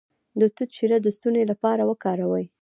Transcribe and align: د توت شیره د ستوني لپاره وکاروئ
د 0.39 0.41
توت 0.55 0.69
شیره 0.77 0.97
د 1.01 1.07
ستوني 1.15 1.43
لپاره 1.51 1.81
وکاروئ 1.89 2.45